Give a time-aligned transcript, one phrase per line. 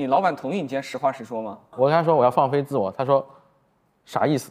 [0.00, 1.58] 你老板同意你今天实话实说吗？
[1.76, 3.22] 我跟他说我要放飞自我，他说
[4.06, 4.50] 啥意思？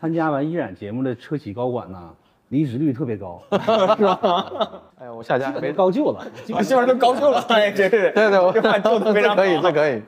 [0.00, 2.14] 参加完依然节目的车企高管呢，
[2.50, 6.24] 离职率特别高， 是吧哎呀，我下家没高就了。
[6.44, 10.00] 基本上都高就了， 哎，这是对对，我这话做的 非常这可以，好这可以。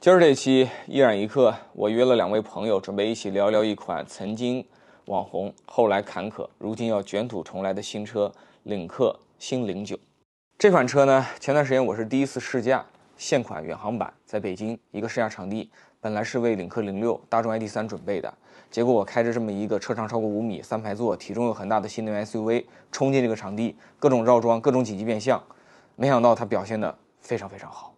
[0.00, 4.66] 今儿这期一染一刻，我约了两位朋友，准备一起聊聊一款曾经
[5.04, 8.32] 网红，后来坎坷，如今要卷土重来的新车——
[8.68, 9.98] 领克新零九。
[10.58, 12.84] 这款车呢，前段时间我是第一次试驾，
[13.16, 15.70] 现款远航版，在北京一个试驾场地，
[16.02, 18.30] 本来是为领克零六、大众 ID.3 准备的，
[18.70, 25.42] 结果我开着这么一个车长超过五米、三排座、体重又很大的新能源 SUV 冲进这个场地，各种绕桩、各种紧急变向，
[25.96, 27.94] 没想到它表现的非常非常好。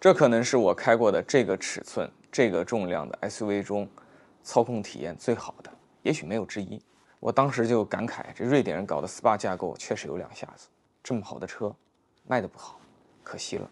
[0.00, 3.88] 这可能是我开过的这个尺寸、这个重量的 SUV 中，
[4.44, 6.80] 操控体验最好的，也许没有之一。
[7.24, 10.68] 我当时就感慨，这瑞典人搞的 SPA 架构确实有两下子。
[11.02, 11.74] 这么好的车，
[12.26, 12.78] 卖的不好，
[13.22, 13.70] 可惜了。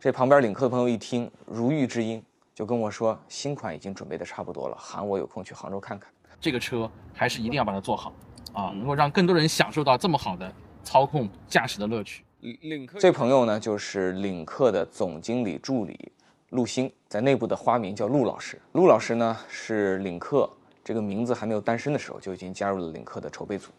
[0.00, 2.20] 这旁边领克的朋友一听，如遇知音，
[2.52, 6.10] 就跟我说，新款已经准备的差不多了，喊我有空去杭州看看。
[6.40, 8.12] 这个车还是一定要把它做好
[8.52, 12.24] 啊，能够让更多人享受到这么好的操控驾驶的乐趣。
[12.40, 16.10] 领克这朋友呢，就是领克的总经理助理
[16.50, 18.60] 陆星，在内部的花名叫陆老师。
[18.72, 20.50] 陆老师呢，是领克
[20.86, 23.72] 这个名字还没有诞生的时候就已经加入了领克的筹备组。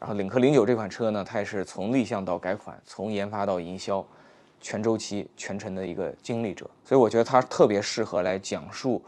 [0.00, 4.02] 然后领克零九这款车呢，它也是从立项到改款，从研发到营销，
[4.58, 6.64] 全周期全程的一个经历者。
[6.86, 9.02] 所以我觉得他特别适合来讲述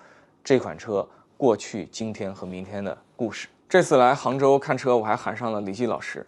[0.45, 3.49] 这款车过去、今天和明天的故事。
[3.67, 6.27] 这次来杭州看车，我还喊上了李记老师，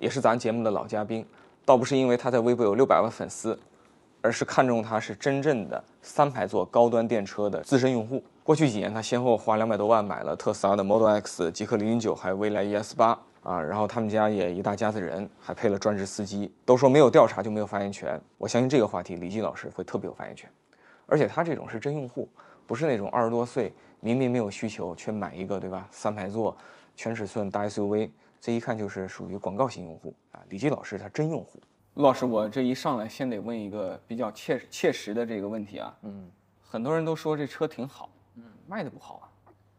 [0.00, 1.24] 也是咱节目的老嘉宾。
[1.64, 3.56] 倒不是因为他在微博有六百万粉丝，
[4.22, 8.22] 而是看中他是真正的三排座高端电车的资深用户。
[8.44, 13.60] 过去几年，他先后花两百多万买了特斯拉的 Model X、极氪零零九，还有蔚来 ES 八啊。
[13.60, 16.52] 然后他们家也一大家子人，还配了专职司机。
[16.64, 20.48] 都说没有调查就没有发言权，我相信这个话题李记老师会特别有发言权。
[21.06, 22.28] 而且他这种是真用户，
[22.66, 25.86] 不是那种二十多岁明明没有需求却买一个对吧？
[25.90, 26.56] 三排座
[26.96, 28.08] 全尺寸大 SUV。
[28.40, 30.40] 这一看就是属于广告型用户啊！
[30.48, 31.60] 李基老师他真用户。
[31.94, 35.94] 陆老师，我这一上来先得问一个比较切切实的这个问题啊。
[36.02, 36.30] 嗯。
[36.62, 39.28] 很多人都说这车挺好，嗯，卖的不好啊。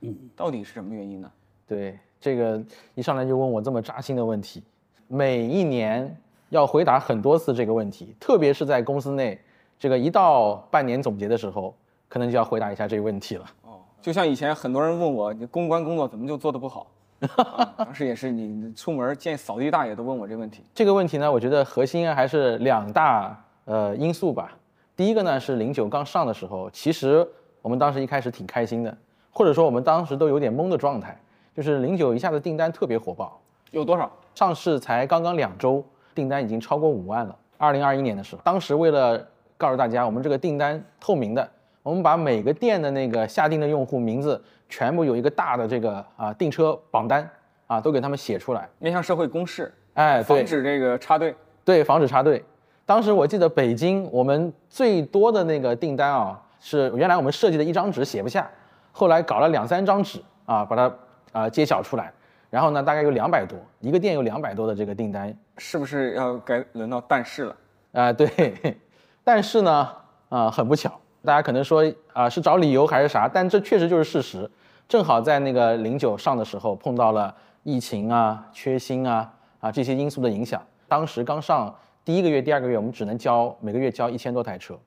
[0.02, 0.16] 嗯。
[0.36, 1.32] 到底是什么原因呢？
[1.66, 2.64] 对，这个
[2.94, 4.62] 一上来就问我这么扎心的问题，
[5.08, 6.16] 每一年
[6.50, 9.40] 要回答很多次这个问题，特别是在公司内，
[9.80, 11.76] 这个一到半年总结的时候，
[12.08, 13.46] 可能就要回答一下这个问题了。
[13.64, 16.86] 哦，就像以前很多人问我，你公关工作怎么就做的不好？
[17.78, 20.64] 当时也是，你出门见扫地大爷都问我这问题。
[20.74, 24.52] 这个问题呢，我觉得核心还是两大呃因素吧。
[24.96, 27.28] 第一个呢是零九刚上的时候，其实
[27.62, 28.96] 我们当时一开始挺开心的，
[29.32, 31.18] 或者说我们当时都有点懵的状态，
[31.56, 33.40] 就是零九一下子订单特别火爆。
[33.72, 34.12] 有多少？
[34.36, 37.36] 上市才刚刚两周，订单已经超过五万了。
[37.58, 39.26] 二零二一年的时候，当时为了
[39.58, 41.50] 告诉大家我们这个订单透明的，
[41.82, 44.44] 我们把每个店的那个下订的用户名字。
[44.74, 47.30] 全部有一个大的这个啊订车榜单
[47.68, 52.44] 啊，都给他们写出来，面向社会公示，哎，防止这个插队，对，防止插队。
[52.84, 58.50] 当时我记得北京我们最多的那个订单啊，是原来我们设计的一张纸写不下，
[58.92, 60.92] 后来搞了两三张纸啊，把它
[61.32, 62.12] 啊揭晓出来，
[62.50, 67.56] 然后呢，大概有两百多，一个店有两百多的这个订单，是不是要该轮到但是了？
[67.92, 68.76] 啊，对，
[69.24, 69.88] 但是呢，
[70.30, 74.50] 啊，很不巧，大家可能说啊是找理由还是啥，但这确实就是事实。
[74.88, 77.34] 正好在那个零九上的时候碰到了
[77.64, 80.62] 疫情啊、缺芯啊啊这些因素的影响。
[80.88, 81.74] 当时刚上
[82.06, 84.78] 第一个月、第二个月，我们只能交每个月交一千多台车，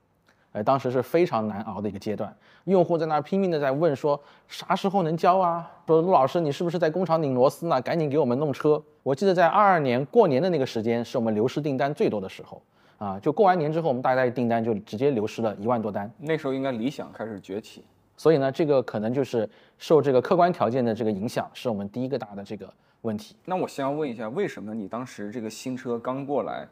[0.52, 2.32] 呃，当时是非常难熬的一个阶段。
[2.64, 5.68] 用户在那拼命的在问说啥时候能交啊？
[5.86, 7.80] 说陆老师你是不是在工厂拧螺丝呢？
[7.80, 8.80] 赶紧给我们弄车。
[9.02, 12.62] 我记得在二二年过年的那个时间是我们流失订单最多的时候
[12.98, 16.10] 啊，就过完年之后我们大概订单就直接流失了一万多单。
[16.18, 17.84] 那时候应该理想开始崛起。
[18.16, 22.72] 所以呢，这个可能就是受这个客观条件的这个影响，是我们第一个大的这个
[23.02, 23.36] 问题。
[23.44, 26.66] 那我先要问一下，为什么你当时这个新车刚过来，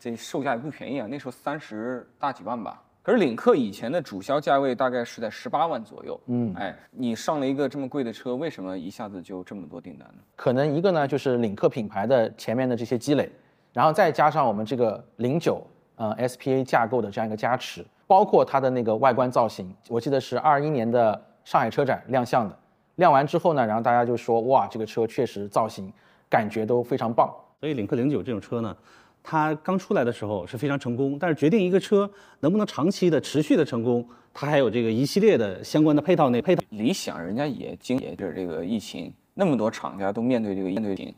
[0.00, 1.06] 这售价也不便宜啊？
[1.10, 2.82] 那时候三十大几万吧。
[3.02, 6.20] 可是领克以前的主销价位大概是在十八万左右。
[6.26, 10.22] 嗯，哎，你上了一个这么贵的车，为什么一下子就这么多订单呢？
[10.36, 13.30] 可能一个呢，就是领克品牌的前面的这些积累，
[13.72, 17.82] 然后再加上我们这个零九呃 SPA 架构的这样一个加持。
[18.08, 21.12] 包括它的那个外观造型，我记得是二一年的
[21.44, 22.58] 上海车展亮相的，
[22.96, 25.92] 亮完之后呢，然后大家就说哇，这个车确实造型
[26.28, 27.30] 感觉都非常棒。
[27.60, 28.74] 所以领克零九这种车呢，
[29.22, 32.10] 它刚出来的时候是非常成功，但是决定一个车
[32.40, 36.62] 能不能长期的持续的成功，它还有这个一系列的相关的配套内配套。
[36.70, 41.14] 理想人家也经也就是这个疫情，那么多厂家都面对这个面对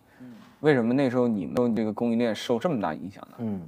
[0.61, 3.37] 为什么那时候你们这个供应链受这么大影响呢？
[3.39, 3.61] 嗯，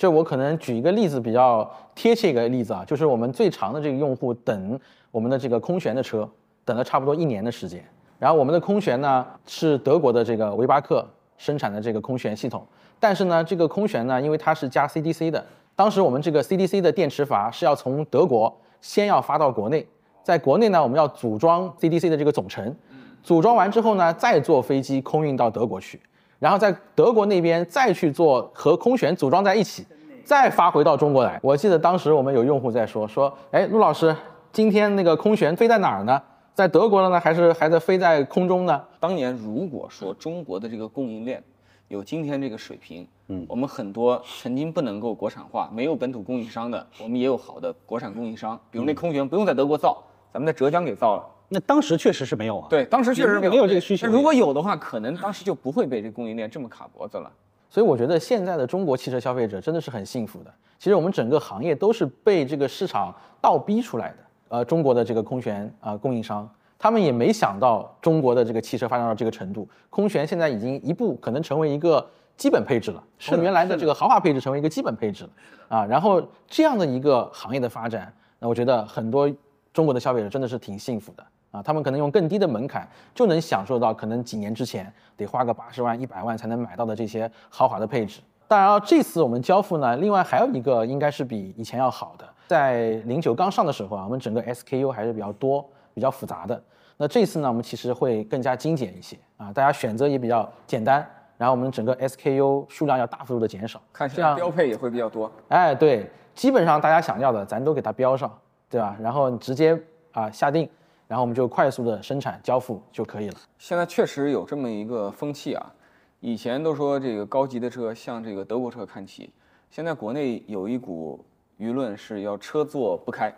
[0.00, 4.80] 就我可能举一个例子比较贴切一个例子啊，就是我们最长的这个用户等
[5.10, 6.26] 我们的这个空悬的车，
[6.64, 7.84] 等了差不多一年的时间。
[8.18, 11.06] 然后我们的空悬呢是德国的这个维巴克
[11.36, 12.66] 生产的这个空悬系统，
[12.98, 15.44] 但是呢这个空悬呢，因为它是加 CDC 的，
[15.76, 19.86] 当时我们这个 CDC 的电池阀是要从德国先要发到国内，
[20.22, 22.74] 在国内呢我们要组装 CDC 的这个总成，
[23.22, 26.00] 组装完之后呢再坐飞机空运到德国去。
[26.40, 29.86] 然后在德国那边再去做和空悬组装在一起，
[30.24, 31.38] 再发回到中国来。
[31.42, 34.16] 我记得当时我们有用户在说说，哎，陆老师，
[34.50, 36.20] 今天那个空悬飞在哪儿呢？
[36.54, 38.82] 在德国了呢，还是还在飞在空中呢？
[38.98, 41.42] 当年如果说中国的这个供应链
[41.88, 50.02] 有今天这个水平，嗯，我们很多曾经不能够国产化、没有本土供应商的，我们也有好的国产供应商，比如那空悬不用在德国造，
[50.32, 51.24] 咱们在浙江给造了。
[51.52, 52.66] 那当时确实是没有啊。
[52.70, 57.30] 对，当时确实没有没有这个需求如果有的话，可能当时就不会被这供应链这么卡脖子了。
[57.68, 60.54] 所以我觉得现在的中国汽车消费者真的是很幸福的。
[60.78, 64.16] 其实我们整个行业都是被这个市场倒逼出来的。
[64.48, 66.48] 呃，中国的这个空悬啊、供应商，
[66.78, 72.04] 他们也没想到中国的这个汽车发展到这个程度，空悬现在已经一步可能成为一个
[72.36, 75.30] 基本配置了，是原来的这个豪华配置成为一个基本配置了
[75.68, 75.84] 啊。
[75.84, 79.30] 然后这样的一个行业的发展，那我觉得很多
[79.72, 88.20] 中国的消费者真的是挺幸福的啊，他们可能用更低的门槛就能享受到可能几年之前得花个八十万、一百万才能买到的这些豪华的配置。
[88.46, 95.64] 当然了，这次我们交付呢，另外还有一个应该是比以前要好的，在零九刚上的时候啊，我们整个 SKU 还是比较多、
[95.94, 96.60] 比较复杂的。
[96.96, 101.04] 那这次呢，我们其实会更加精简一些啊，大家选择也比较简单，
[101.38, 105.30] 然后我们整个 SKU 数量要大幅度的减少，看起这样来标配也会比较多。
[105.48, 108.30] 哎，对，基本上大家想要的咱都给它标上，
[108.68, 108.96] 对吧？
[109.00, 109.80] 然后你直接
[110.12, 110.68] 啊下定，
[111.10, 113.34] 然后我们就快速的生产交付就可以了。
[113.58, 115.74] 现在确实有这么一个风气啊，
[116.20, 119.28] 以前都说这个高级的车向这个德国车看齐，
[119.72, 121.24] 现在国内有一股
[121.58, 123.34] 舆论是要车坐不开，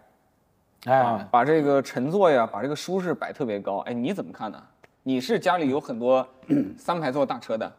[0.85, 3.79] 哎啊，，把这个乘坐呀，把这个舒适摆特别高。
[3.79, 4.63] 哎，你怎么看呢？
[5.03, 6.29] 你是家里有很多
[6.77, 7.73] 三排座大车的，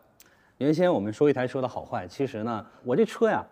[0.57, 3.45] 原先我们说一台车的好坏，其实呢，我这车呀，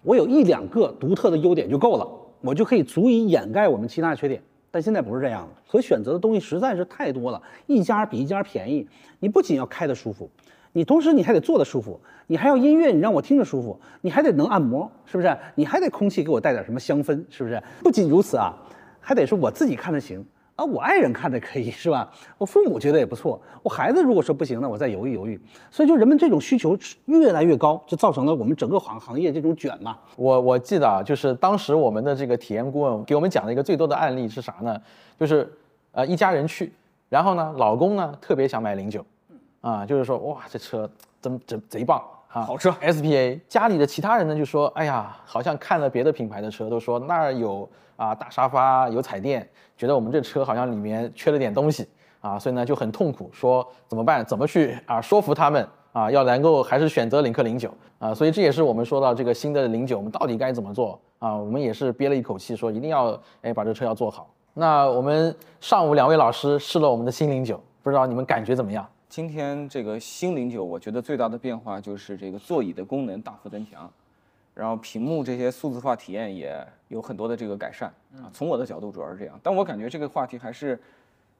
[0.00, 2.08] 我有一两个独特的优点就够了，
[2.40, 4.42] 我就可以足以掩盖我们其他缺点。
[4.72, 8.88] 但现在不是这样了，可选择的东西实在是太多了，一家比一家便宜。
[9.20, 10.28] 你不仅要开的舒服，
[10.72, 15.36] 你同时你还得坐的舒服，你还要音乐，你让我听着舒服，你还得能按摩，是不是？
[15.54, 17.62] 你还得空气给我带点什么香氛，是不是？
[17.84, 18.56] 不仅如此啊，
[18.98, 20.24] 还得是我自己看着行
[20.62, 22.08] 啊，我爱人看的可以，是吧？
[22.38, 25.40] 我父母觉得也不错，我孩子如果说不行，那我再犹豫犹豫。
[25.70, 29.98] 所以就人们这种需求越来越高，就造成了我们整个行行业这种卷嘛。
[30.14, 34.80] 我我记得啊，就是当时我们的这个体验顾问给我们讲的一个最多的案例是啥呢？
[35.18, 35.52] 就是
[35.90, 36.72] 呃一家人去，
[37.08, 39.04] 然后呢老公呢特别想买零九，
[39.60, 40.88] 啊就是说哇这车
[41.20, 43.40] 真真贼棒啊，好车 SPA。
[43.48, 47.68] 家里的其他人呢就说哎呀好像看了别的品牌的车，都说那儿有
[48.02, 51.88] 啊大沙发有彩电，觉得我们这车好像里面缺了点东西
[52.20, 54.24] 啊，所以呢就很痛苦，说怎么办？
[54.24, 55.64] 怎么去啊说服他们？
[55.92, 61.36] 啊，要能够还是选择领克零九啊，所以这也是我们说到这个新的零九，我们到底该怎么做啊？
[61.36, 64.28] 我们也是憋了一口气，说一定要哎把这车要做好。
[64.54, 68.84] 那我们上午两位老师试了我们的新零九，不知道你们感觉怎么样？
[69.08, 73.88] 今天这个新零九，我觉得最大的变化就是这个座椅的功能大幅增强，
[74.54, 78.30] 然后屏幕这些数字化体验也有很多的这个改善啊。
[78.32, 80.78] 从我的角度主要是这样，但我感觉这个话题还是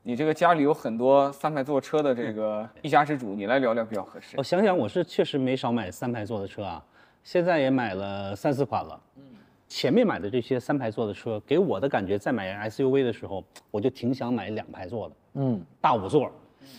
[0.02, 4.42] 你这个家里有很多三排座车的这个一家之主，你来聊聊比较合适我。
[4.42, 6.84] 想想，我是确实没少买三排座的车啊，
[7.22, 9.00] 现在也买了三四款了。
[9.16, 9.22] 嗯，
[9.68, 15.14] 前面买的这些三排座的车，给我的感觉，在买 SUV 的时候，我就挺想买两排座的。
[15.34, 16.30] 嗯，大五座，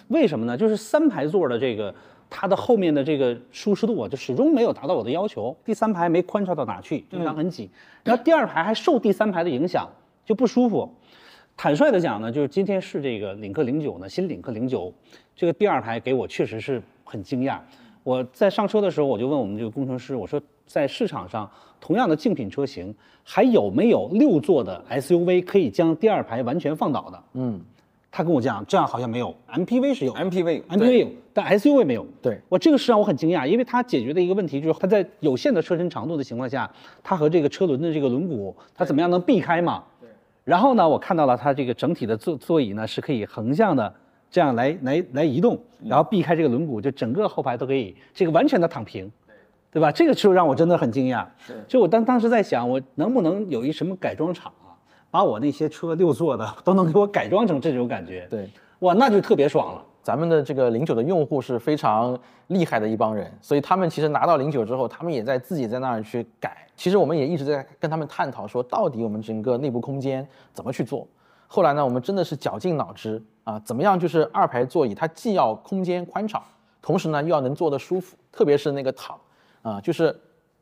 [0.09, 0.57] 为什么呢？
[0.57, 1.95] 就是三排座的这个，
[2.35, 5.55] 它的后面的这个舒适度啊，就始终没有达到我的要求。
[5.63, 7.69] 第三排没宽敞到哪去，经常很挤。
[8.03, 9.87] 然后第二排还受第三排的影响，
[10.25, 10.91] 就不舒服。
[11.55, 14.91] 坦率的讲呢，就是今天是这个领克零九呢，新领克零九，
[15.35, 17.59] 这个第二排给我确实是很惊讶。
[18.01, 21.49] 我在上车的时候，我就问我们这个工程师，我说在市场上
[21.79, 27.23] 同样的竞品车型，还有没有六座的 SUV 可以将第二排完全放倒的？
[27.33, 27.61] 嗯，
[28.11, 32.05] 他跟我讲，这样好像没有，MPV 是有 MPV MPV 有，但 SUV 没有。
[32.21, 36.69] 对我这个是让我很惊讶，因为它解决的一个问题就是它在有限的车身长度的情况下，
[37.01, 39.83] 它和这个车轮的这个轮毂，它怎么样能避开嘛？
[39.99, 40.09] 对。
[40.43, 43.93] 然后呢，我看到了它这个整体的座座椅呢是可以横向的
[44.29, 49.11] 这样来来来移动，然后避开这个轮毂，就整个后排都可以这个完全的躺平。
[49.71, 49.91] 对吧？
[49.91, 51.25] 这个就让我真的很惊讶。
[51.39, 54.77] 是就我当当时在想，我能不能有一什么改装厂啊，
[55.09, 58.27] 把我那些车六座的都能给我改装成这种感觉？
[58.29, 58.47] 对，
[58.81, 59.83] 哇，那就特别爽了。
[60.03, 62.17] 咱们的这个零九的用户是非常
[62.47, 66.67] 厉害的一帮人，所以他们其实拿到零九之后，他们也在自己在那儿去改。
[66.75, 71.07] 其实我们也一直在跟他们探讨说，到底我们整个内部空间怎么去做。
[71.47, 76.43] 后来呢，我们真的是绞尽脑汁啊，怎么样就是二排座椅它既要空间宽敞，
[76.81, 79.17] 同时呢又要能坐得舒服，特别是那个躺
[79.61, 80.13] 啊，就是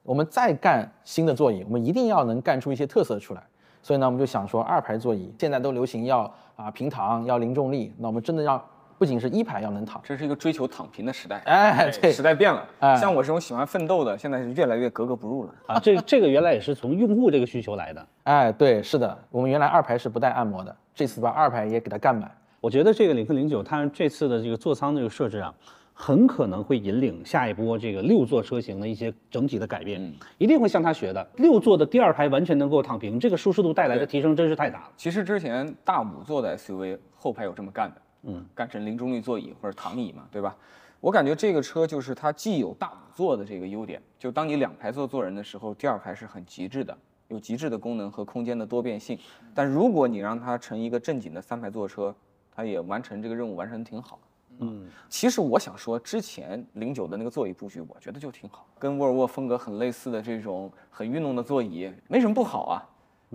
[0.03, 3.41] 我们再干新的座椅，我们一定要能干出一些特色出来。
[3.81, 8.63] 所以呢，我们就想说，二排座椅现在都流行要啊平躺，要零重力，那我们真的要
[9.01, 11.41] 不仅是一排要能躺，这是一个追求躺平的时代。
[11.45, 12.63] 哎，对时，代变了。
[12.77, 15.55] 哎像我这种喜欢奋斗的，现在是越来越格格不入了。
[15.65, 18.07] 啊，这这个原来也是从用户这个需求来的。
[18.25, 22.29] 哎，对，是的，我们原来二排是不带按摩的，这次把二排也给它干满。
[22.59, 25.51] 我觉得这个领克零九它这次的这个座舱这个设置啊，
[25.95, 29.99] 很可能会引领下一波这个六座车型的一些整体的改变，
[30.37, 31.27] 一定会向它学的。
[31.37, 34.91] 六座的第二排完全能够躺平，这个舒适度带来的提升真是太大了。
[34.95, 40.55] 其实之前大五座的 SUV 后排有这么干的，嗯，干成零重力座椅或者躺椅嘛，对吧？
[40.99, 46.95] 我感觉这个车就是它既有大五座的这个优点，就当你两排座坐人的时候，第二排是很极致的，
[47.27, 49.17] 有极致的功能和空间的多变性。
[49.55, 52.15] 但如果你让它成一个正经的三排座车，
[52.55, 54.19] 它也完成这个任务完成得挺好。
[54.59, 62.77] 嗯，其实我想说，之前零九的那个座椅布局，我觉得就挺好，跟沃尔沃风格很类似的这种很运动的座椅，没什么不好啊。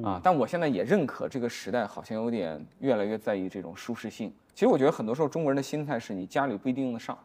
[0.03, 4.33] 啊，但我现在也认可这个时代好像有点越来越在意这种舒适性。
[4.55, 7.19] 其实我觉得很多时候中国人的心态是你家里不一定用得上，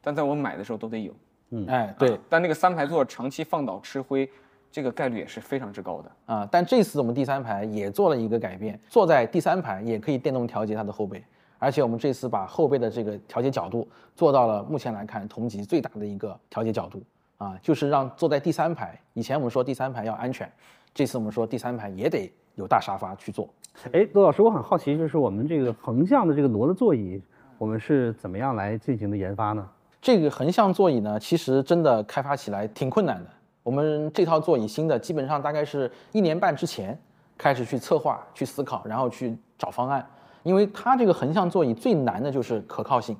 [0.00, 1.12] 但在我买的时候都得有。
[1.50, 4.30] 嗯哎，对啊，但那个三排座长期放倒吃灰，
[4.70, 6.12] 这个概率也是非常之高的。
[6.26, 11.24] 啊，但这次我们第三排也做了一个改变，坐在第三排也可以电动调节它的后背，
[11.58, 17.02] 而且我们这次把后背的这个调节角度做到了目前来看同级最大的一个调节角度
[17.38, 20.48] 啊，就是让坐在第三排，以前我们说第三排要安全，
[20.94, 23.48] 这次我们说第三排也得有大沙发去坐。
[23.92, 27.22] 哎，罗老师，我很好奇，就是我们这个横向的这个挪的座椅，
[27.56, 29.66] 我们是怎么样来进行的研发呢？
[30.02, 33.30] 这个横向座椅呢，其实真的开发起来挺困难的。
[33.62, 36.98] 我们这套座椅新的，基本上大概是一年半之前
[37.36, 40.04] 开始去策划、去思考，然后去找方案。
[40.42, 43.14] 因为它这个横向座椅最难的就是可靠性，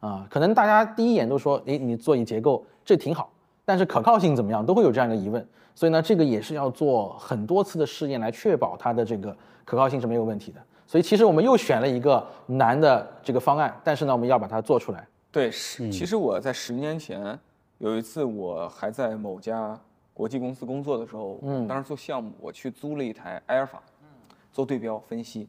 [0.00, 3.30] 啊，可能大家第一眼都说，诶，你座椅结构这挺好，
[3.64, 5.46] 但是可靠性怎么样，都会有这样一个疑问。
[5.74, 10.60] 所以呢，这个也是要做很多次的试验来确保它的这个可靠性是没有问题的。
[10.86, 15.06] 所以其实我们又选了一个难的这个方案，但是呢，我们要把它做出来。
[15.30, 15.90] 对，是。
[15.90, 17.38] 其实我在十年前
[17.78, 19.78] 有一次，我还在某家
[20.12, 23.82] 国际公司工作的时候，嗯，当时做项目，我去租了一台埃尔法，
[24.52, 25.48] 做对标分析。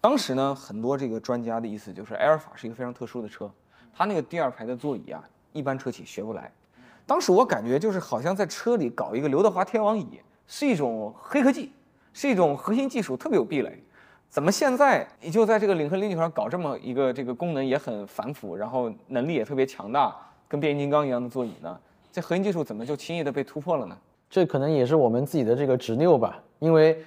[0.00, 3.50] 当时呢，很多这个专家的意思就是，埃尔法是一个非常特殊的车，
[3.92, 6.52] 它那个第二排的座椅啊，一般车企学不来。
[7.06, 10.06] 当时我感觉就是好像在车里搞一个刘德华天王椅，
[10.46, 11.70] 是一种黑科技，
[12.12, 13.82] 是一种核心技术，特别有壁垒。
[14.30, 20.14] 怎么现在你就在这个领克零九上搞这么一个这个功能也很繁复，然后能力也特别强大，
[20.48, 21.78] 跟变形金刚一样的座椅呢？
[22.10, 23.96] 这核心技术怎么就轻易的被突破了呢？
[24.28, 26.98] 这可能也是我们自己的这个执拗吧，因为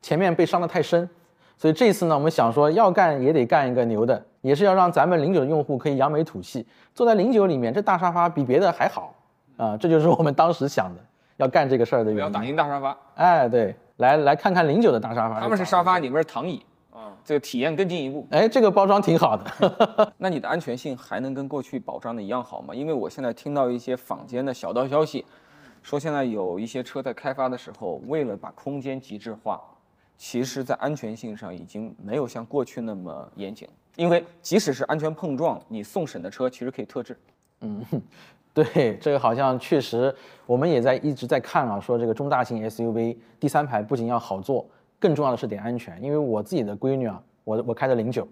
[0.00, 1.08] 前面被伤得太深，
[1.56, 9.12] 所以这次呢，我们想说要干也得干一个牛的，也是要让咱们零九的用户可以扬眉吐气，坐在零九里面，这大沙发比别的还好
[9.56, 11.00] 啊、这就是我们当时想的
[11.36, 12.20] 要干这个事儿的原因。
[12.20, 18.26] 要打赢大沙发，哎，对，来来看看零九的大沙发，他们是沙发，你们是躺椅，啊，这个体验更进一步。
[18.30, 20.12] 哎，这个包装挺好的。
[20.18, 22.74] 那你的安全性还能跟过去保障的一样好吗？
[22.74, 25.24] 因为我现在听到一些坊间的小道消息，
[25.82, 29.60] 说现在有一些车在开发的时候，为了把空间极致化，
[30.18, 33.68] 其实在安全性上已经没有像过去那么严谨。
[33.96, 37.18] 因为即使是安全碰撞，你送审的车其实可以特制。
[38.56, 40.14] 对，这个好像确实，
[40.46, 44.66] 我们也在一直在看啊，说这个中大型 SUV 第三排不仅要好坐，
[44.98, 46.02] 更重要的是得安全。
[46.02, 48.26] 因为我自己的闺女啊，我我开的零九，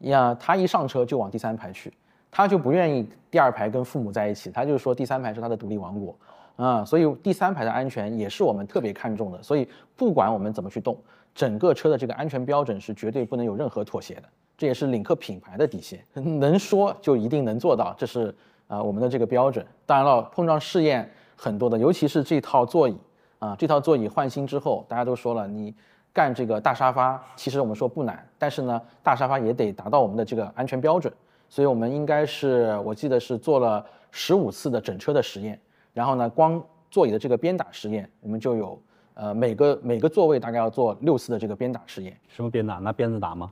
[0.00, 1.92] 呀，她一上车就往第三排去，
[2.28, 6.18] 她就不愿意第二排跟父母在一起，她就说第三排是她的独立王国
[6.56, 6.84] 啊。
[6.84, 9.40] 所以第三排的安全也是我们特别看重的。
[9.40, 10.98] 所以不管我们怎么去动，
[11.32, 14.24] 整个车的这个安全标准是绝对不能有任何妥协的，
[14.56, 18.34] 这也是领克品牌的底线，能说就一定能做到，这是。
[18.68, 22.96] 啊，我们的这个标准，当然了，碰撞试验很多的，尤其是这套座椅
[23.38, 25.74] 啊，这套座椅换新之后，大家都说了，你
[26.12, 31.12] 干这个大沙发，其实我们说不难，但是呢，大沙发也得达到我们的这个安全标准，
[31.48, 35.58] 所以我们应该是，我记得是做了十五次的整车的实验，
[35.94, 38.78] 然后呢，光座椅的这个鞭打实验，我们就有
[39.14, 42.74] 呃每个每个座位大概要做六次的这个鞭打实验，什么鞭打？
[42.74, 43.50] 拿鞭子打吗？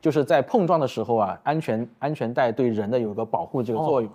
[0.00, 4.10] 就是在碰撞的时候啊，安全安全带对人的有个保护这个作用。
[4.10, 4.14] 哦，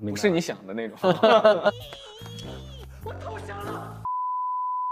[0.00, 0.96] 不是你想的那种。
[3.04, 4.02] 我投降了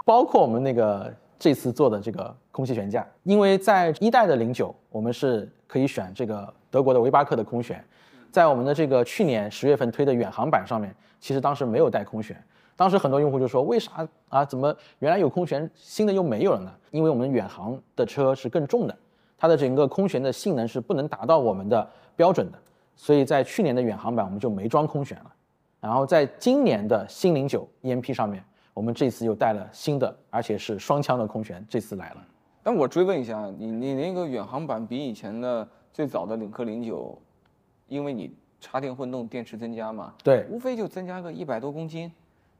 [0.07, 7.85] 包括我们那个这次做的这个空气悬架，因为在一代的零九，我们是可以选这个德国的维巴克的空悬，
[8.31, 12.41] 在我们的这个去年十月份推的远航版上面，其实当时没有带空悬。
[12.77, 14.45] 当时很多用户就说，为啥啊？
[14.45, 16.71] 怎么原来有空悬，新的又没有了呢？
[16.91, 18.97] 因为我们远航的车是更重的，
[19.37, 22.59] 它的整个空悬的性能是不能达到我们的标准的，
[22.97, 25.33] 所以在去年的远航版我们就没装空悬了。
[25.81, 28.43] 然后在今年的新零九 EMP 上面，
[28.75, 32.17] 我们这次又带了新的，而且是双枪的空悬，这次来了。
[32.63, 37.17] 但我追问一下，你你那个远航版比以前的最早的领克零九，
[37.87, 42.11] 因为你插电混动，电池增加嘛，对，无非就增加个一百多公斤，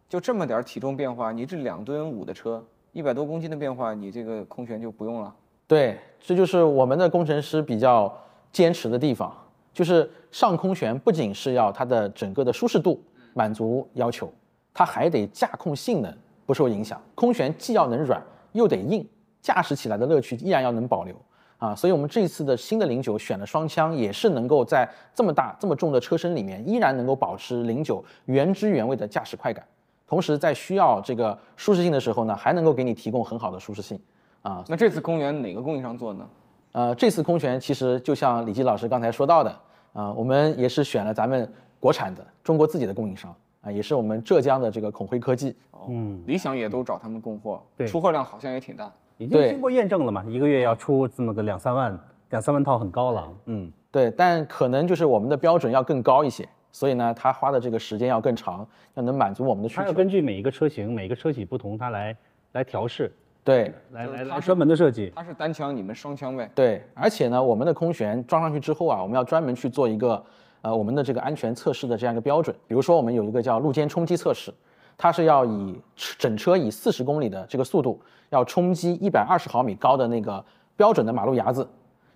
[0.09, 5.35] 就这么点儿体重变化，你这两吨五的车，一百多公斤的变化，你这个空悬就不用了。
[5.67, 8.17] 对，这就是我们的工程师比较
[8.53, 9.37] 坚持的地方，
[9.77, 12.99] 就是上空悬不仅是要它的整个的舒适度
[13.35, 14.33] 满足要求，
[14.73, 16.11] 它还得驾控性能
[16.47, 16.99] 不受影响。
[17.15, 19.07] 空悬既要能软又得硬，
[19.43, 21.15] 驾驶起来的乐趣依然要能保留
[21.59, 21.75] 啊。
[21.75, 29.63] 所以我们这一次的新的零九选了双枪，也是能够在这么大这么重的车身里面，依然能够保持零九原汁原味的驾驶快感，
[30.07, 34.01] 同时在需要这个舒适性的时候呢，还能够给你提供很好的舒适性
[34.41, 34.65] 啊。
[34.69, 36.27] 那这次空悬哪个供应商做呢？
[36.73, 39.59] 呃，这次空悬其实就像李基老师刚才说到的，
[39.97, 41.51] 啊、我们也是选了咱们
[41.81, 45.57] 国产的中国自己的供应商啊、也是我们浙江的这个孔辉科技。
[45.89, 48.93] 嗯，理想也都找他们供货，对出货量好像也挺大。
[49.19, 51.99] 已经经过验证了嘛，一个月要出这么个两三万，
[52.31, 53.29] 两三万套很高了。
[53.47, 59.93] 嗯，对，但可能就是我们的标准要更高一些，所以呢，它花的这个时间要更长，要能满足我们的需求它要。
[59.95, 62.17] 根据每一个车型、每个车企不同，它来
[62.53, 63.11] 来调试，
[63.47, 65.13] 对来来来专门的设计。
[65.15, 66.51] 它是单枪，你们双枪呗。
[66.53, 70.21] 对，而且呢，我们的空悬装上去之后啊，我们要专门去做一个
[70.63, 72.55] 呃我们的这个安全测试的这样一个标准。
[72.67, 74.53] 比如说，我们有一个叫路肩冲击测试，
[74.99, 75.81] 它是要以
[76.19, 78.01] 整车以四十公里的这个速度，
[78.31, 80.45] 要冲击一百二十毫米高的那个
[80.77, 81.65] 标准的马路牙子，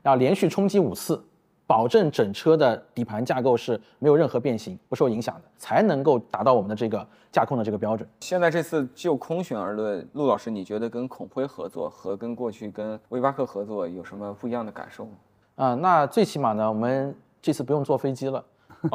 [0.02, 1.22] 要连续冲击五次，
[1.70, 8.08] 保证整车的底盘架构是没有任何变形、不受影响的，才能够达到我们的这个驾控的这个标准。
[8.18, 15.12] 现在这次就空悬而论，陆老师，你觉得跟孔辉合作和跟过去跟威巴克合作有什么不一样的感受吗？
[15.54, 18.44] 啊、那最起码呢，我们这次不用坐飞机了，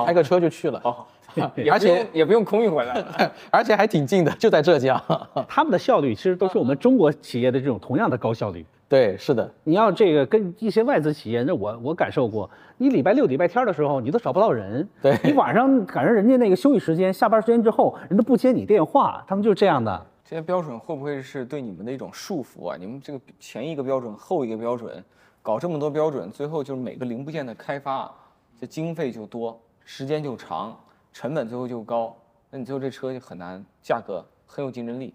[0.06, 0.82] 开个车就去了。
[0.84, 1.06] 哦，
[1.72, 3.02] 而且也不用空运回来。
[3.50, 5.02] 而且还挺近的，就在浙江。
[5.48, 8.66] 他们的效率其实都是我们中国企业的这种同样的高效率。
[8.96, 14.88] 对，是的，你要这个跟一些外资企业，那我我感受过，你礼拜六、礼拜天的时候，你都找不到人。
[15.04, 20.06] 对你晚上赶上人家那个休息时间、下班时间之后，人都不接你电话，他们就是这样的。
[20.24, 22.78] 这些标准会不会是对你们的一种束缚啊？
[22.80, 25.04] 你们这个前一个标准后一个标准，
[25.42, 28.10] 搞这么多标准，最后就是每个零部件的开发，
[28.58, 30.74] 这经费就多，时间就长，
[31.12, 32.16] 成本最后就高，
[32.50, 35.14] 那你最后这车就很难，价格很有竞争力。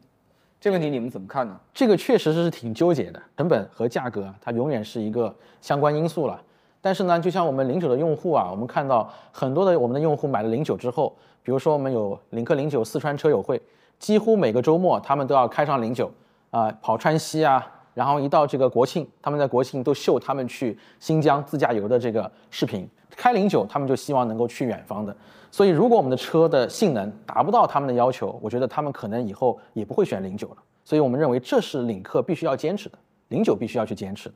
[0.61, 1.59] 这个问题你们怎么看呢？
[1.73, 6.39] 这个确实是挺纠结的，成本和价格它永远是一个相关因素了。
[6.83, 13.59] 但是呢，就像我们零九的用户啊，我们看到很多的我们的用户买了零九之后，比如说我们有领克零九四川车友会，
[13.99, 16.13] 几乎每个周末他们都要开上零九
[16.51, 22.89] 啊，跑川西啊，然后一到这个国庆，他们在国庆都秀他们去新疆自驾游的这个视频。
[23.11, 25.15] 开零九，他们就希望能够去远方的。
[25.51, 30.57] 所以，如果我们的车的性能达不到他们的要求，我觉得他们可能以后也不会选零九了。
[30.85, 32.99] 所以我们认为这是领克必须要坚持的，
[33.29, 34.35] 零九必须要去坚持的。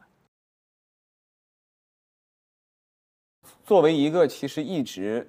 [3.64, 5.26] 作为一个其实一直，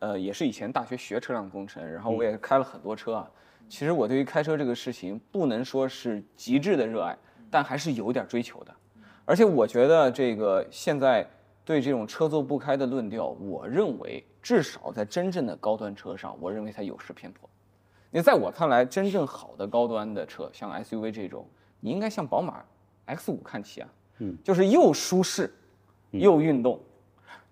[0.00, 3.30] 呃，也是以前大学学车辆工程，然后我也开了很多车啊。
[3.68, 7.16] 其实我对于开车这个事情不能说是极致的热爱，
[7.50, 8.74] 但还是有点追求的。
[9.24, 11.28] 而且我觉得这个现在
[11.64, 17.48] 对这种车座不开的论调，我认为至少在真正的高端车上，我认为它有失偏颇。
[18.10, 21.46] 你在我看来，真正好的高端的车，像 SUV 这种，
[21.78, 22.64] 你应该向宝马
[23.06, 25.52] X 五看齐啊，嗯，就是又舒适，
[26.10, 26.80] 又运动，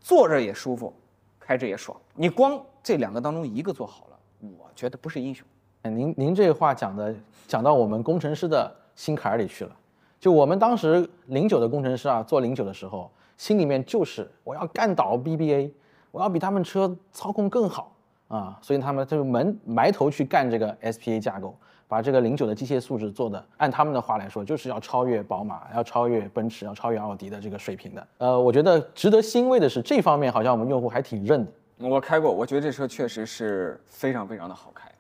[0.01, 0.93] 坐着也舒服，
[1.39, 1.97] 开着也爽。
[2.15, 4.19] 你光这两个当中一个做好了，
[4.59, 5.47] 我觉得不是英雄。
[5.83, 7.15] 哎您您这话讲的
[7.47, 9.77] 讲到我们工程师的心坎儿里去了。
[10.20, 15.70] 就我们当时零九的工程师啊，做零九的时候，心里面就是我要干倒 BBA，
[16.11, 17.94] 我要比他们车操控更好
[18.28, 28.09] 啊，所以他们就门埋头去干这个 SPA 架构，把这个零九的机械素质做的，按他们的话来说，就是要超越宝马，要超越奔驰，要超越奥迪的这个水平的。
[28.18, 31.52] 呃，我觉得值得欣慰的是，这方面好像我们用户还挺认的。
[31.88, 34.90] 我开过，我觉得这车确实是非常非常的好开，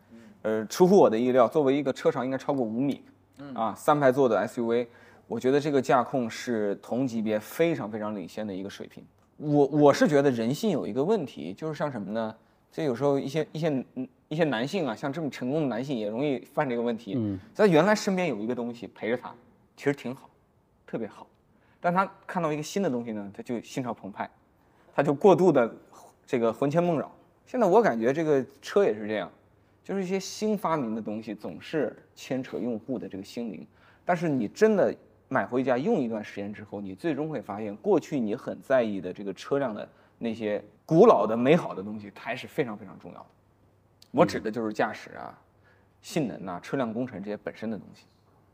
[0.42, 3.02] 呃，出乎我的意料，作为一个车长应该超过五米，
[3.52, 4.86] 啊，三排座的 SUV，
[5.28, 9.04] 我觉得这个驾控是同级别非常非常领先的一个水平。
[9.36, 12.34] 我我是觉得人性有一个问题，就是像什么呢？
[12.72, 17.14] 这有时候一些一些嗯一些男性啊，像这么成功的男性也容易犯这个问题。
[17.16, 19.32] 嗯，在原来身边有一个东西陪着他，
[19.76, 20.28] 其实挺好，
[20.86, 21.26] 特别好。
[21.78, 24.28] 但他看到一个新的东西呢，他就心潮澎湃，
[24.94, 25.70] 他就过度的
[26.26, 27.10] 这个魂牵梦绕。
[27.46, 29.30] 现在我感觉这个车也是这样，
[29.84, 33.66] 就是一些新发明的东西总是牵扯用户的这个心灵，
[34.04, 34.94] 但是你真的
[35.28, 39.88] 买回家用一段时间之后，你最终会发现，过去你很在意的这个车辆的
[40.18, 43.26] 那些古老的美好的东西，它还是非常非常重要的。
[44.10, 45.38] 我指的就是驾驶啊、
[46.00, 48.04] 性能啊、车辆工程这些本身的东西。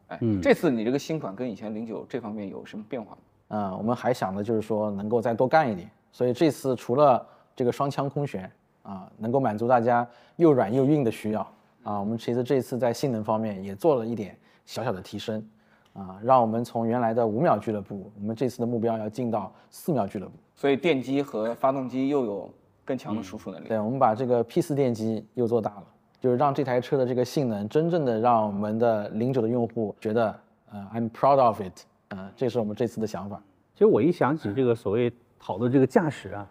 [0.09, 3.19] 哎，这次你这个新款跟以前零九这方面有什么变化吗？
[3.49, 8.51] 嗯，我们还想的就是说能够再多干一点，所以这次除了这个双腔空悬
[8.83, 10.07] 啊，能够满足大家
[10.37, 11.41] 又软又硬的需要
[11.85, 15.47] 啊，我们其实这次在性能方面也做了一点小小的提升
[15.95, 20.33] 啊，让我们从原来的五秒俱乐部，我们这次的目标要进到四秒俱乐部。
[20.55, 22.51] 所以电机和发动机又有
[22.85, 23.69] 更强的输出能力。
[23.69, 25.85] 对，我们把这个 P 四电机又做大了，
[26.21, 30.39] 就是让这台车的这个性能真正的让我们的零九的用户觉得，
[30.71, 33.41] 呃，I'm proud of it，呃，这是我们这次的想法。
[33.73, 36.49] 其实我一想起这个所谓讨论这个驾驶啊，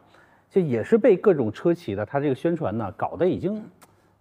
[0.49, 3.63] 就也是被各种车企的它这个宣传呢搞得已经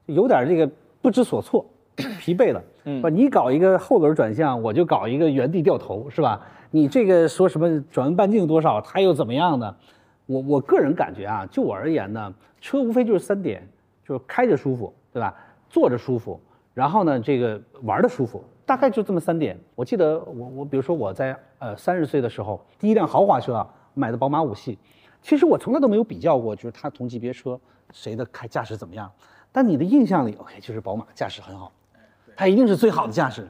[0.06, 0.68] 有点这个
[1.00, 1.66] 不知所措、
[2.20, 2.62] 疲惫了。
[2.84, 6.40] 嗯，你搞一个后轮转向，我就搞一个原地掉头，是吧？
[6.70, 9.76] 你这个说什么转弯半径多少，它又怎么样呢？
[10.26, 13.68] 我我个人感觉啊，就我而言呢，车无非就是三点，
[14.04, 15.34] 就是开着舒服，对吧？
[15.68, 16.40] 坐着舒服，
[16.74, 19.58] 然后呢，这个玩的舒服，大概就这么三点。
[19.74, 24.78] 我记得我我比如说我在呃三十岁的时候，第一辆豪华车啊，买的宝马五系，
[25.20, 27.60] 其实我从来都没有比较过，就是它同级别车
[27.92, 29.10] 谁的开驾驶怎么样。
[29.50, 31.70] 但你的印象里，OK，就是宝马驾驶很好，
[32.36, 33.48] 它一定是最好的驾驶。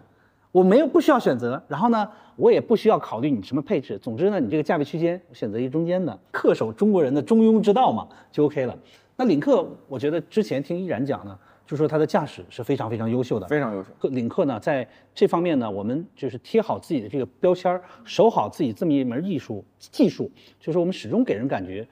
[0.51, 3.99] 我没有不需要选择，然后呢，我也不需要考虑你什么配置。
[3.99, 8.79] 总之呢，你这个价位区间，我选择一中间的，恪守中国人的中庸之道嘛，就 OK 了。
[9.17, 13.89] 那领克，我觉得之前听依然讲呢，就说它的驾驶是非常非常优秀的，非常优秀。
[14.11, 21.89] 领克呢，在这方面呢，我们就是贴好自己的这个标签儿，守好自己这么一门艺术技术，就是我们始终给人感觉，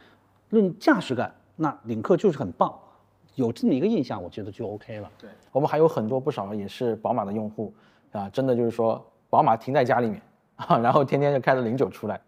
[0.50, 2.74] 论驾驶感，那领克就是很棒，
[3.34, 5.10] 有这么一个印象，我觉得就 OK 了。
[5.18, 7.72] 对，我们还有很多不少也是宝马的用户
[8.12, 10.20] 啊，真的就是说宝马停在家里面
[10.56, 12.20] 啊，然后天天就开着零九出来。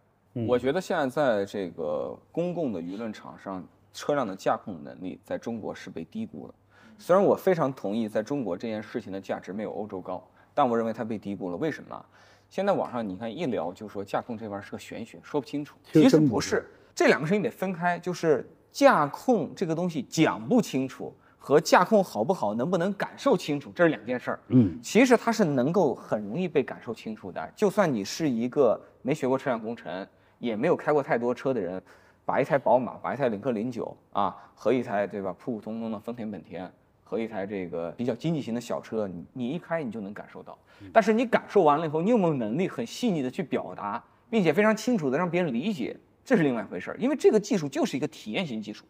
[0.46, 3.62] 我觉得现在在这个公共的舆论场上，
[3.92, 6.54] 车辆的驾控能力在中国是被低估了。
[6.98, 11.56] 虽然我非常同意在中国这件事情的价值没有欧洲高，但我认为它被低估了。
[11.56, 12.04] 为什么？
[12.48, 15.76] 现在网上你看一聊就说驾控这玩意儿是个玄学，说不清楚。
[15.90, 24.40] 其实不是，这两个事情得分开，就是驾控这个东西讲不清楚和驾控好不好、能不能感受清楚，这是两件事儿。
[24.48, 27.52] 嗯，其实它是能够很容易被感受清楚的。
[27.54, 30.06] 就算你是一个没学过车辆工程，
[30.38, 31.82] 也没有开过太多车的人，
[32.24, 36.70] 把一台宝马、把一台领克零九啊和一台对吧普普通通的丰田、本田
[37.02, 40.56] 和一台这个比较经济型的小车，你你一开你就能感受到。
[40.92, 46.96] 但是你感受完了以后，你有没有能力很细腻的去表达，并且非常清楚的让别人理解，这是另外一回事儿。
[46.98, 48.84] 因为这个技术就是一个体验型技术。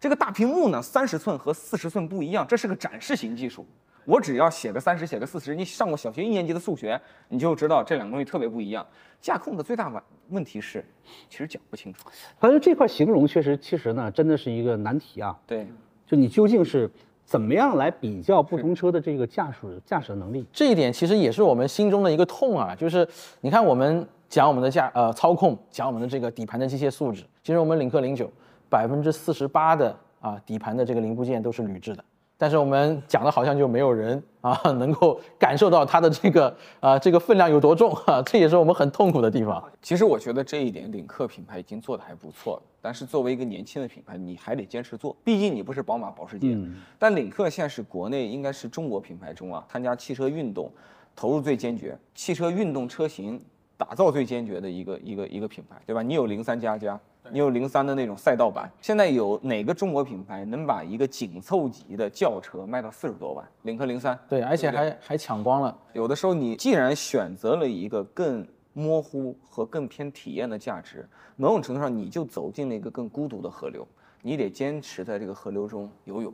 [0.00, 3.66] 这个大屏幕呢，三十寸和四十寸不一样，这是个展示型技术。
[4.04, 8.86] 我只要写个三十，写个四十，你上过小学一年级的数学，你就知道这两个东西特别不一样。
[9.18, 10.84] 驾控的最大问问题是，
[11.30, 12.06] 其实讲不清楚。
[12.38, 15.34] 反正这块形容确实，其实呢，真的是一个难题啊。
[15.46, 15.66] 对，
[16.06, 16.90] 就你究竟是
[17.24, 20.44] 怎么样来比较不同车的这个驾驶驾驶能力？
[20.52, 23.08] 这一点其实也是我们心中的一个痛啊，就是
[23.40, 28.28] 你看我们讲我们的驾呃操控，讲我们的这个底盘的机械素质，其实我们领克零九
[28.68, 32.04] 百分之四十八的啊底盘的这个零部件都是铝制的，
[32.36, 39.62] 但是我们讲的好像就没有人啊能够感受到它的这个啊这个分量有多重啊，这也是我们很痛苦的地方。
[39.80, 46.48] 其实我觉得这一点领克品牌已经做得还不错了，但是作为一个年轻的品牌，你还得坚持做，毕竟你不是宝马、保时捷。
[46.54, 50.68] 嗯但领克现在是国内应该是中国品牌中啊，参加汽车运动
[51.14, 53.40] 投入最坚决、汽车运动车型
[53.76, 56.02] 打造最坚决的一个一个一个品牌，对吧？
[56.02, 56.98] 你有零三加加，
[57.30, 63.44] 你有零三的那种赛道版，现在有哪个中国品牌能把一个紧凑级的轿车卖到四十多万？
[63.62, 65.76] 领克零三，对，而且还还抢光了。
[65.92, 73.86] 有的时候你既然选择了一个更模糊和更偏体验的价值，某种程度上你就走进了一个更孤独的河流，
[74.22, 76.32] 你得坚持在这个河流中游泳，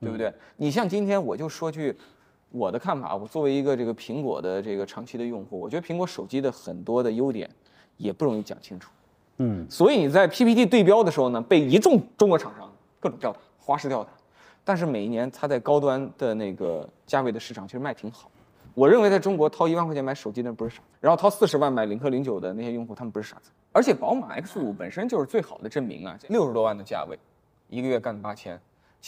[0.00, 0.32] 对不对？
[0.56, 1.96] 你像今天我就说句
[2.50, 7.50] 我的看法，我作为一个这个苹果的这个长期的用户，我觉得苹果手机的很多的优点
[7.96, 8.90] 也不容易讲清楚。
[9.38, 14.10] 嗯，所以你在 PPT 对标的时候呢，被一众中国厂商各种吊打，花式吊打。
[14.64, 18.30] 但是每一年它在高端的那个价位的市场其实卖挺好。
[18.74, 23.50] 我认为在中国掏一万块钱买手机的人不是傻子，然后掏四十万买领克零九的那些用户他们不是傻子。
[23.72, 27.18] 而且宝马 X 五本身就是最好的证明啊，六十多万的价位，
[27.68, 28.58] 一个月干八千。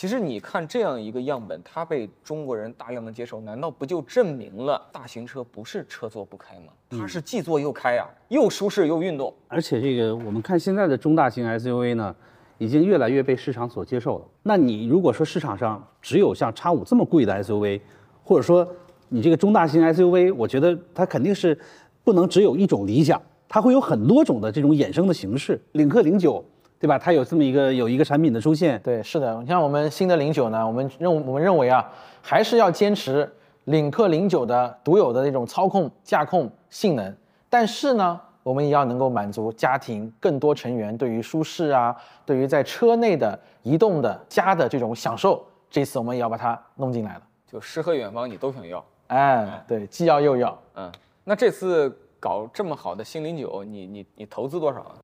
[0.01, 6.67] 其实你看这样一个样本，它被中国人大量的接受，难道不就证明了大型车不是车坐不开吗？
[6.91, 9.35] 它是既坐又开啊，又舒适又运动。
[9.49, 12.15] 而且这个我们看现在的中大型 SUV 呢，
[12.59, 14.25] 已经越来越被市场所接受了。
[14.45, 17.81] 那你如果说市场上只有像叉五这么贵的 SUV，
[18.23, 18.65] 或者说
[19.09, 21.59] 你这个中大型 SUV，我觉得它肯定是
[22.05, 25.61] 不能只有一种理想，它会有很多种的这种衍生的形式。
[25.73, 26.45] 领克零九，
[26.81, 26.99] 对吧？
[26.99, 31.85] 它有这么一个有一个产品的出现，对，是的，你像我们新的零九呢，我们认我们认为啊，
[32.23, 33.29] 还是要坚持
[33.65, 37.17] 领克零九的独有的那种操控、驾控性能，
[37.51, 47.23] 但是呢，我们也要能够满足家庭更多成员对于舒适啊，对于在车内的移动的家的这种享受，这次我们也要把它弄进来了。
[47.51, 50.57] 就诗和远方你都想要，哎，对，既要又要。
[50.77, 50.93] 嗯，
[51.25, 54.95] 那这次搞这么好的新零九，你你你投资多少啊？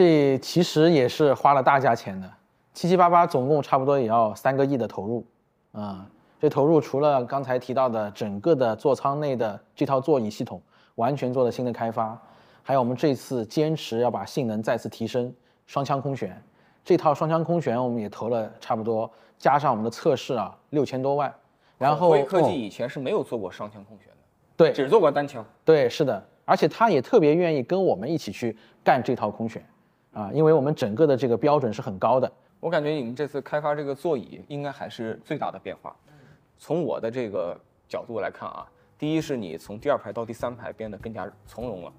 [0.00, 2.32] 这其实也是花了大价钱的，
[2.72, 5.22] 七七八八总共差不多也要三个亿的投入，
[5.72, 6.08] 啊、
[6.40, 10.58] 这投入除了刚才提到的整个的座舱内的这套座椅系统
[10.94, 12.18] 完全做了新的开发，
[12.62, 15.30] 还有我们这次坚持要把性能再次提升，
[15.66, 16.42] 双腔空悬，
[16.82, 21.30] 这套双腔空悬我们也投了差不多，加上我们的测试啊六千多万，
[21.76, 24.16] 然后辉科技哦以前是没有做过双腔空悬的，
[24.56, 24.72] 对。
[24.72, 25.44] 只做过单腔。
[25.62, 29.62] 对，是的，而且他也特别愿意跟我们一起去干这套空悬，
[30.12, 32.30] 啊，因为我们整个的这个标准是很高的。
[32.58, 35.94] 我感觉你们这次开发这个座椅应该还是最大的变化。
[36.58, 38.66] 从我的这个角度来看啊，
[38.98, 41.92] 第一是你从第二排到第三排变得更加从容了，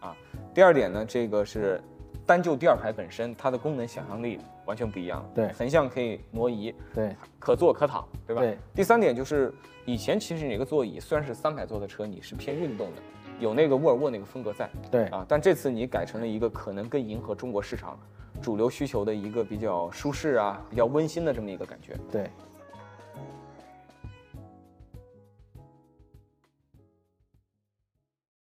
[0.00, 0.16] 啊，
[0.54, 1.82] 第二点呢，这个是
[2.24, 5.28] 单就第二排本身，它的功能想象力完全不一样。
[5.34, 8.40] 对横向可以挪移，对可坐可躺，对吧？
[8.40, 8.56] 对。
[8.72, 9.52] 第三点就是
[9.84, 13.02] 以前其实你这个座椅虽然是三排座的车，你是偏运动的，
[13.40, 17.98] 有那个沃尔沃那个风格在，对啊，但这次你改成了一个可能更迎合中国市场
[18.40, 21.96] 主流需求的一个比较舒适啊、比较温馨的这么一个感觉。
[22.10, 22.30] 对，